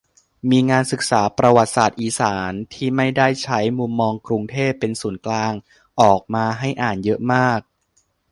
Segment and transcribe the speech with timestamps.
[0.49, 5.53] มีงานศึกษาประวัติศาสตร์อีสาน ที่ไม่ได้ใช้มุมมองกรุงเทพเป็นศูนย์กลาง
[6.01, 7.59] ออกมาให้อ่านเยอะมาก